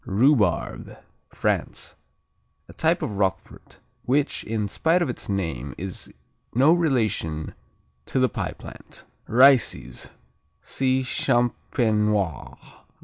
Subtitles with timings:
[0.03, 0.97] Rhubarbe
[1.29, 1.93] France
[2.67, 6.11] A type of Roquefort which, in spite of its name, is
[6.55, 7.53] no relation
[8.07, 9.05] to our pie plant.
[9.27, 10.09] Riceys
[10.59, 12.55] see Champenois.